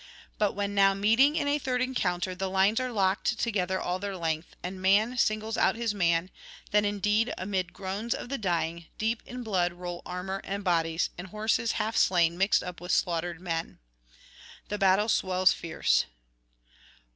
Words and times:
But 0.39 0.53
when 0.53 0.73
now 0.73 0.95
meeting 0.95 1.35
in 1.35 1.47
a 1.47 1.59
third 1.59 1.79
encounter, 1.79 2.33
the 2.33 2.49
lines 2.49 2.79
are 2.79 2.91
locked 2.91 3.37
together 3.37 3.79
all 3.79 3.99
their 3.99 4.17
length, 4.17 4.55
and 4.63 4.81
man 4.81 5.15
singles 5.15 5.57
out 5.57 5.75
his 5.75 5.93
man; 5.93 6.31
then 6.71 6.85
indeed, 6.85 7.31
amid 7.37 7.71
groans 7.71 8.15
of 8.15 8.27
the 8.27 8.39
dying, 8.39 8.87
deep 8.97 9.21
in 9.27 9.43
blood 9.43 9.73
roll 9.73 10.01
armour 10.03 10.41
and 10.43 10.63
bodies, 10.63 11.11
and 11.19 11.27
horses 11.27 11.73
half 11.73 11.95
slain 11.95 12.35
mixed 12.35 12.63
up 12.63 12.81
with 12.81 12.91
slaughtered 12.91 13.39
men. 13.39 13.77
The 14.69 14.79
battle 14.79 15.07
swells 15.07 15.53
fierce. 15.53 16.05